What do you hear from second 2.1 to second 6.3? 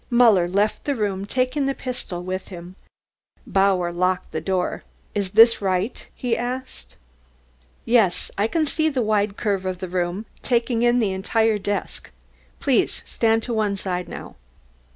with him. Bauer locked the door. "Is this right?"